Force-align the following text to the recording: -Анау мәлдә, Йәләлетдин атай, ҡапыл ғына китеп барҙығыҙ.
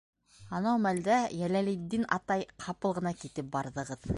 -Анау 0.59 0.79
мәлдә, 0.85 1.17
Йәләлетдин 1.41 2.07
атай, 2.17 2.47
ҡапыл 2.65 2.99
ғына 2.99 3.17
китеп 3.25 3.55
барҙығыҙ. 3.59 4.07